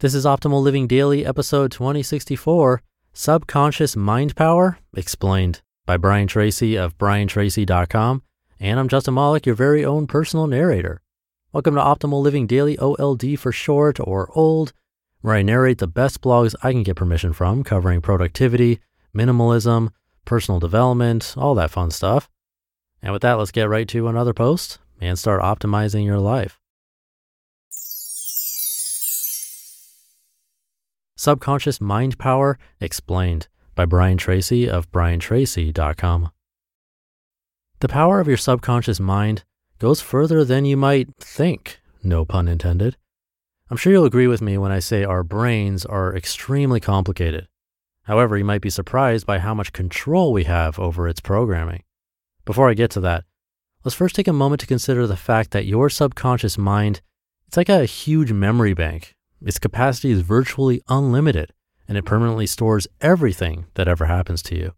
[0.00, 2.82] This is Optimal Living Daily, episode 2064
[3.14, 8.22] Subconscious Mind Power Explained by Brian Tracy of briantracy.com.
[8.60, 11.00] And I'm Justin Malik, your very own personal narrator.
[11.50, 14.74] Welcome to Optimal Living Daily, OLD for short or old,
[15.22, 18.80] where I narrate the best blogs I can get permission from covering productivity,
[19.16, 19.92] minimalism,
[20.26, 22.28] personal development, all that fun stuff.
[23.00, 26.60] And with that, let's get right to another post and start optimizing your life.
[31.26, 36.30] Subconscious Mind Power Explained by Brian Tracy of briantracy.com.
[37.80, 39.42] The power of your subconscious mind
[39.80, 42.96] goes further than you might think, no pun intended.
[43.68, 47.48] I'm sure you'll agree with me when I say our brains are extremely complicated.
[48.04, 51.82] However, you might be surprised by how much control we have over its programming.
[52.44, 53.24] Before I get to that,
[53.82, 57.00] let's first take a moment to consider the fact that your subconscious mind,
[57.48, 61.52] it's like a huge memory bank its capacity is virtually unlimited,
[61.88, 64.72] and it permanently stores everything that ever happens to you.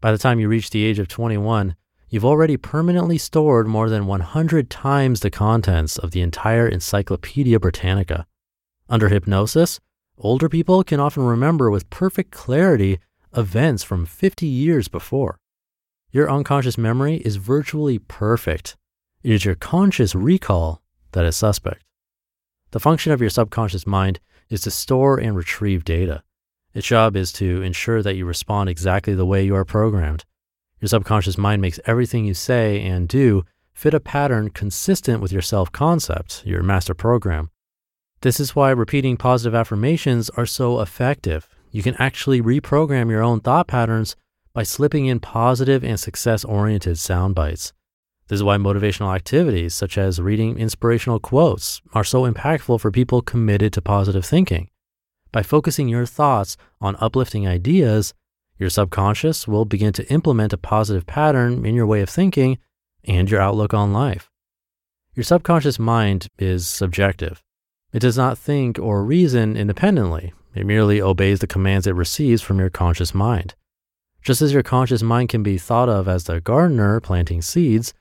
[0.00, 1.76] By the time you reach the age of 21,
[2.10, 8.26] you've already permanently stored more than 100 times the contents of the entire Encyclopedia Britannica.
[8.88, 9.80] Under hypnosis,
[10.18, 12.98] older people can often remember with perfect clarity
[13.36, 15.38] events from 50 years before.
[16.12, 18.76] Your unconscious memory is virtually perfect.
[19.22, 20.82] It is your conscious recall
[21.12, 21.82] that is suspect.
[22.74, 24.18] The function of your subconscious mind
[24.50, 26.24] is to store and retrieve data.
[26.72, 30.24] Its job is to ensure that you respond exactly the way you are programmed.
[30.80, 35.40] Your subconscious mind makes everything you say and do fit a pattern consistent with your
[35.40, 37.48] self concept, your master program.
[38.22, 41.48] This is why repeating positive affirmations are so effective.
[41.70, 44.16] You can actually reprogram your own thought patterns
[44.52, 47.72] by slipping in positive and success oriented sound bites.
[48.28, 53.20] This is why motivational activities such as reading inspirational quotes are so impactful for people
[53.20, 54.70] committed to positive thinking.
[55.30, 58.14] By focusing your thoughts on uplifting ideas,
[58.58, 62.58] your subconscious will begin to implement a positive pattern in your way of thinking
[63.04, 64.30] and your outlook on life.
[65.14, 67.42] Your subconscious mind is subjective.
[67.92, 70.32] It does not think or reason independently.
[70.54, 73.54] It merely obeys the commands it receives from your conscious mind.
[74.22, 77.92] Just as your conscious mind can be thought of as the gardener planting seeds,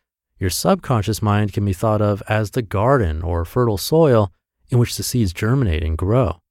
[0.43, 4.29] your subconscious mind can be thought of as the garden or fertile soil
[4.67, 6.41] in which the seeds germinate and grow.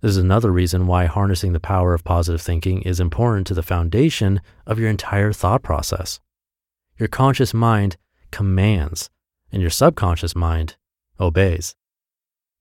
[0.00, 3.62] This is another reason why harnessing the power of positive thinking is important to the
[3.62, 6.18] foundation of your entire thought process.
[6.98, 7.96] Your conscious mind
[8.32, 9.10] commands,
[9.52, 10.74] and your subconscious mind
[11.20, 11.76] obeys.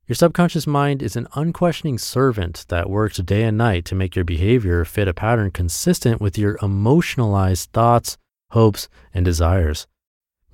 [0.07, 4.23] Your subconscious mind is an unquestioning servant that works day and night to make your
[4.23, 8.19] behavior fit a pattern consistent with your emotionalized thoughts,
[8.51, 9.87] hopes, and desires.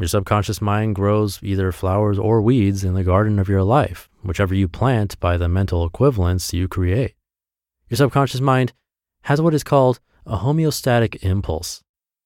[0.02, 4.56] Your subconscious mind grows either flowers or weeds in the garden of your life, whichever
[4.56, 7.14] you plant by the mental equivalents you create.
[7.88, 8.74] Your subconscious mind
[9.26, 11.84] has what is called a homeostatic impulse.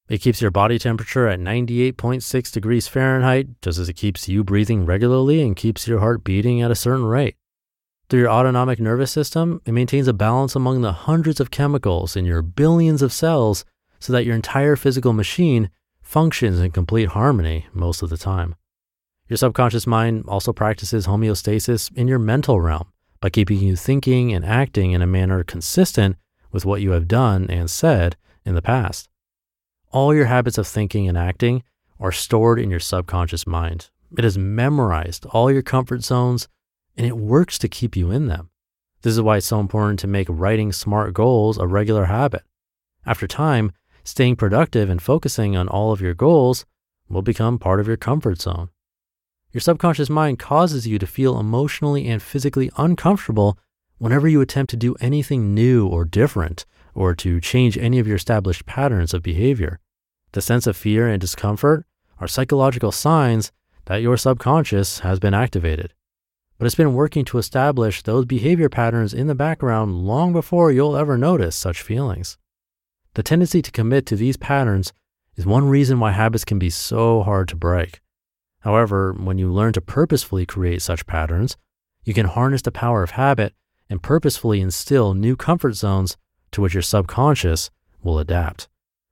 [0.08, 4.86] It keeps your body temperature at 98.6 degrees Fahrenheit, just as it keeps you breathing
[4.86, 7.36] regularly and keeps your heart beating at a certain rate.
[8.08, 12.24] Through your autonomic nervous system, it maintains a balance among the hundreds of chemicals in
[12.24, 13.66] your billions of cells
[14.00, 15.70] so that your entire physical machine
[16.06, 18.56] functions in complete harmony most of the time.
[19.28, 22.88] Your subconscious mind also practices homeostasis in your mental realm
[23.20, 26.16] by keeping you thinking and acting in a manner consistent
[26.52, 28.16] with what you have done and said
[28.46, 29.10] in the past.
[29.92, 31.64] All your habits of thinking and acting
[32.00, 33.90] are stored in your subconscious mind.
[34.16, 36.48] It has memorized all your comfort zones
[36.96, 38.52] and it works to keep you in them.
[39.02, 42.44] This is why it's so important to make writing smart goals a regular habit.
[43.08, 43.72] After time,
[44.06, 46.66] staying productive and focusing on all of your goals
[47.10, 48.70] will become part of your comfort zone.
[49.52, 53.60] Your subconscious mind causes you to feel emotionally and physically uncomfortable
[53.98, 58.18] Whenever you attempt to do anything new or different, or to change any of your
[58.18, 59.80] established patterns of behavior,
[60.34, 61.86] the sense of fear and discomfort
[62.20, 63.54] are psychological signs
[63.86, 65.94] that your subconscious has been activated.
[66.58, 70.98] But it's been working to establish those behavior patterns in the background long before you'll
[70.98, 72.38] ever notice such feelings.
[73.16, 74.92] The tendency to commit to these patterns
[75.38, 78.02] is one reason why habits can be so hard to break.
[78.60, 81.56] However, when you learn to purposefully create such patterns,
[82.04, 83.54] you can harness the power of habit
[83.90, 86.18] and purposefully instill new comfort zones
[86.52, 87.72] to which your subconscious
[88.04, 88.68] will adapt.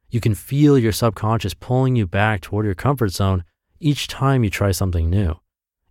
[0.10, 3.46] You can feel your subconscious pulling you back toward your comfort zone
[3.80, 5.36] each time you try something new.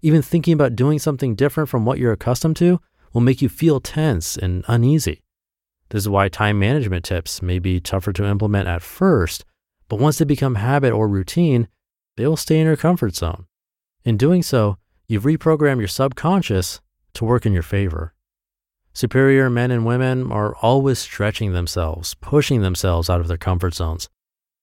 [0.03, 2.79] Even thinking about doing something different from what you're accustomed to
[3.15, 5.23] will make you feel tense and uneasy.
[5.93, 9.45] This is why time management tips may be tougher to implement at first,
[9.91, 11.69] but once they become habit or routine,
[12.17, 13.45] they will stay in your comfort zone.
[14.03, 16.81] In doing so, you've reprogrammed your subconscious
[17.13, 18.15] to work in your favor.
[18.95, 24.09] Superior men and women are always stretching themselves, pushing themselves out of their comfort zones.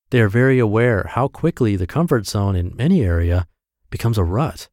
[0.10, 3.46] They are very aware how quickly the comfort zone in any area
[3.92, 4.68] becomes a rut.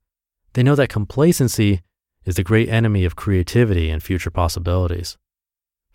[0.54, 1.82] They know that complacency
[2.24, 5.18] is the great enemy of creativity and future possibilities.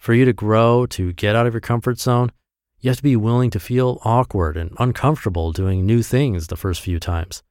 [0.02, 2.32] For you to grow, to get out of your comfort zone,
[2.80, 6.82] you have to be willing to feel awkward and uncomfortable doing new things the first
[6.82, 7.44] few times.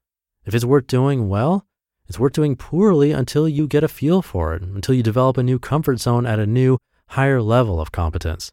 [0.45, 1.65] If it's worth doing well,
[2.09, 5.45] it's worth doing poorly until you get a feel for it, until you develop a
[5.45, 6.79] new comfort zone at a new,
[7.11, 8.51] higher level of competence.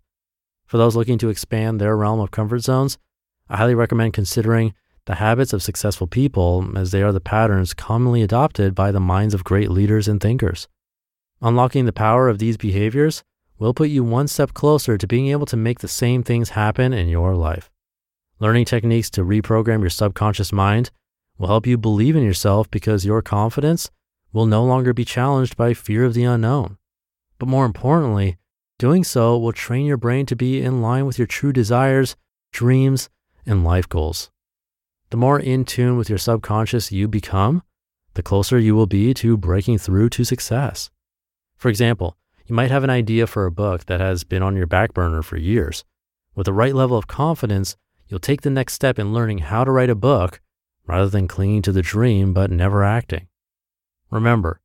[0.68, 3.00] For those looking to expand their realm of comfort zones,
[3.50, 8.22] I highly recommend considering the habits of successful people as they are the patterns commonly
[8.22, 10.68] adopted by the minds of great leaders and thinkers.
[11.42, 13.24] Unlocking the power of these behaviors
[13.60, 16.94] will put you one step closer to being able to make the same things happen
[16.94, 17.72] in your life.
[18.40, 20.92] Learning techniques to reprogram your subconscious mind
[21.38, 23.90] will help you believe in yourself because your confidence
[24.32, 26.78] will no longer be challenged by fear of the unknown.
[27.40, 28.38] But more importantly,
[28.78, 32.16] doing so will train your brain to be in line with your true desires,
[32.52, 33.10] dreams,
[33.46, 34.30] and life goals.
[35.10, 37.64] The more in tune with your subconscious you become,
[38.16, 40.90] the closer you will be to breaking through to success.
[41.56, 44.68] For example, you might have an idea for a book that has been on your
[44.68, 45.84] back burner for years.
[46.34, 47.76] With the right level of confidence,
[48.08, 50.40] you'll take the next step in learning how to write a book
[50.86, 53.28] rather than clinging to the dream but never acting.
[54.10, 54.62] Remember,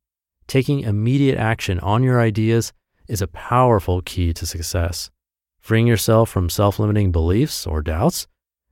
[0.47, 2.71] taking immediate action on your ideas
[3.09, 5.11] is a powerful key to success.
[5.59, 8.27] Freeing yourself from self limiting beliefs or doubts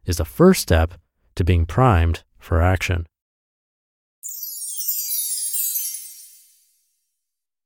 [0.05, 0.93] is the first step
[1.35, 3.05] to being primed for action.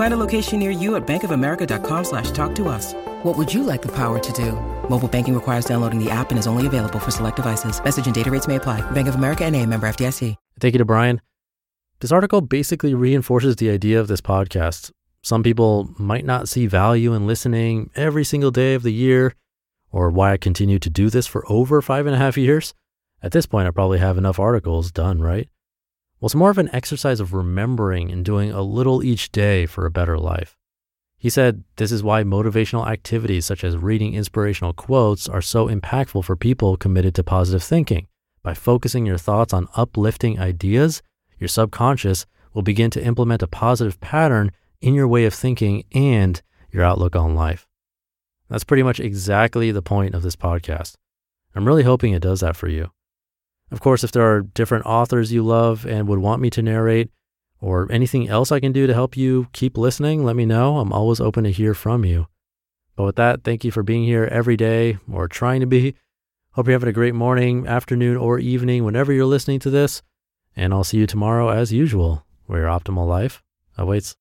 [0.00, 2.94] Find a location near you at bankofamerica.com slash talk to us.
[3.22, 4.52] What would you like the power to do?
[4.88, 7.84] Mobile banking requires downloading the app and is only available for select devices.
[7.84, 8.80] Message and data rates may apply.
[8.92, 10.36] Bank of America and a member FDIC.
[10.58, 11.20] Thank you to Brian.
[12.00, 14.90] This article basically reinforces the idea of this podcast.
[15.20, 19.34] Some people might not see value in listening every single day of the year,
[19.92, 22.72] or why I continue to do this for over five and a half years.
[23.22, 25.50] At this point, I probably have enough articles done, right?
[26.20, 29.86] Well, it's more of an exercise of remembering and doing a little each day for
[29.86, 30.58] a better life.
[31.16, 36.24] He said this is why motivational activities such as reading inspirational quotes are so impactful
[36.24, 38.06] for people committed to positive thinking.
[38.42, 41.02] By focusing your thoughts on uplifting ideas,
[41.38, 46.40] your subconscious will begin to implement a positive pattern in your way of thinking and
[46.70, 47.66] your outlook on life.
[48.50, 50.96] That's pretty much exactly the point of this podcast.
[51.54, 52.90] I'm really hoping it does that for you.
[53.70, 57.10] Of course, if there are different authors you love and would want me to narrate,
[57.60, 60.78] or anything else I can do to help you keep listening, let me know.
[60.78, 62.26] I'm always open to hear from you.
[62.96, 65.94] But with that, thank you for being here every day or trying to be.
[66.52, 70.02] Hope you're having a great morning, afternoon, or evening whenever you're listening to this.
[70.56, 73.42] And I'll see you tomorrow as usual, where your optimal life
[73.78, 74.16] awaits.